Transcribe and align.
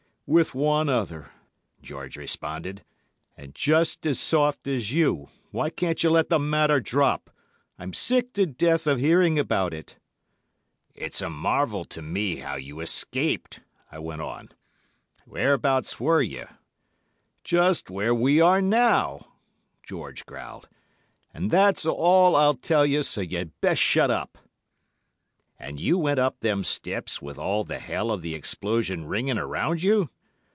"'With 0.27 0.55
one 0.55 0.87
other,' 0.87 1.29
George 1.81 2.15
responded, 2.15 2.85
'and 3.35 3.53
just 3.53 4.05
as 4.05 4.17
soft 4.17 4.65
as 4.65 4.93
you. 4.93 5.27
Why 5.49 5.69
can't 5.69 6.01
you 6.01 6.09
let 6.09 6.29
the 6.29 6.39
matter 6.39 6.79
drop? 6.79 7.29
I'm 7.77 7.91
sick 7.91 8.31
to 8.35 8.45
death 8.45 8.87
of 8.87 8.97
hearing 8.97 9.37
about 9.37 9.73
it.' 9.73 9.97
"'It's 10.95 11.21
a 11.21 11.29
marvel 11.29 11.83
to 11.83 12.01
me 12.01 12.37
how 12.37 12.55
you 12.55 12.79
escaped,' 12.79 13.59
I 13.91 13.99
went 13.99 14.21
on; 14.21 14.47
'whereabouts 15.25 15.99
were 15.99 16.21
you?' 16.21 16.47
"'Just 17.43 17.89
where 17.89 18.15
we 18.15 18.39
are 18.39 18.61
now,' 18.61 19.33
George 19.83 20.25
growled, 20.25 20.69
'and 21.33 21.51
that's 21.51 21.85
all 21.85 22.37
I'll 22.37 22.53
tell 22.53 22.85
you, 22.85 23.03
so 23.03 23.19
you'd 23.19 23.59
best 23.59 23.81
shut 23.81 24.09
up!' 24.09 24.37
"'And 25.59 25.77
you 25.77 25.97
went 25.97 26.19
up 26.21 26.39
them 26.39 26.63
steps 26.63 27.21
with 27.21 27.37
all 27.37 27.65
the 27.65 27.79
hell 27.79 28.11
of 28.11 28.21
the 28.21 28.33
explosion 28.33 29.03
ringing 29.03 29.37
around 29.37 29.83
you? 29.83 30.09